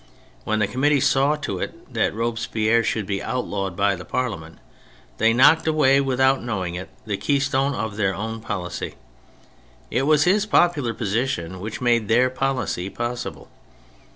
[0.45, 4.57] When the Committee saw to it that Robespierre should be outlawed by the Parliament,
[5.19, 8.95] they knocked away, w^ithout knowing it, the keystone of their own policy;
[9.91, 13.47] it was his popular position which made their policy possible.